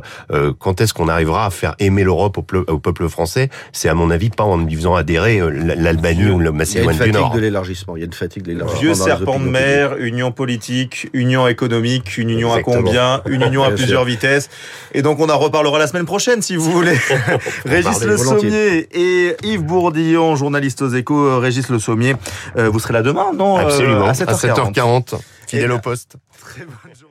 quand 0.60 0.82
est-ce 0.82 0.94
qu'on 0.94 1.08
arrivera 1.08 1.46
à 1.46 1.50
faire 1.50 1.76
aimer 1.80 2.04
l'Europe 2.04 2.38
au, 2.38 2.80
peuple 2.80 3.10
français? 3.10 3.50
C'est 3.72 3.90
à 3.90 3.94
mon 3.94 4.10
avis 4.10 4.30
pas 4.30 4.44
en 4.44 4.58
lui 4.58 4.76
faisant 4.76 4.96
adhérer 4.96 5.40
euh, 5.40 5.50
l'Albanie 5.50 6.30
ou 6.30 6.40
le 6.40 6.52
Macédoine 6.52 6.98
du 6.98 7.12
Nord. 7.12 7.12
Il 7.12 7.14
y 7.14 7.16
a 7.16 7.20
une 7.20 7.24
fatigue 7.24 7.36
de 7.36 7.42
l'élargissement. 7.42 7.96
Il 7.96 8.00
y 8.00 8.04
a 8.04 8.06
une 8.06 8.14
fatigue 8.14 8.44
de 8.44 8.52
l'élargissement. 8.52 8.82
Vieux 8.82 8.94
serpent 8.94 9.40
de 9.40 9.46
mer, 9.46 9.98
union 9.98 10.32
politique, 10.32 11.10
union 11.14 11.48
économique, 11.48 12.18
une 12.18 12.30
union 12.30 12.54
à 12.54 12.62
combien, 12.62 13.22
une 13.28 13.42
union 13.42 13.64
à 13.64 13.72
plusieurs 13.72 14.06
vitesses. 14.06 14.50
Et 14.94 15.02
donc 15.02 15.20
on 15.20 15.30
en 15.30 15.38
reparlera 15.38 15.80
la 15.80 15.88
semaine 15.88 16.06
prochaine 16.06 16.42
si 16.42 16.56
vous 16.56 16.72
voulez. 16.72 16.98
Régis 17.66 18.00
Le 18.10 18.18
Sommier 18.18 18.88
et 18.92 19.36
Yves 19.44 19.64
Bourdillon, 19.64 20.36
journaliste 20.36 20.82
aux 20.82 20.90
Échos. 20.90 21.26
Euh, 21.26 21.38
Régis 21.38 21.70
Le 21.70 21.80
Sommier, 21.80 22.16
euh, 22.58 22.70
vous 22.70 22.80
serez 22.80 22.94
là 22.94 23.02
demain, 23.02 23.32
non 23.34 23.58
Absolument. 23.58 24.06
À 24.06 24.14
7h40. 24.14 24.26
À 24.30 24.72
7h40 24.72 25.20
fidèle 25.50 25.72
au 25.72 25.80
poste. 25.80 26.16
Très 26.40 26.62
bonne 26.62 26.96
journée. 26.96 27.09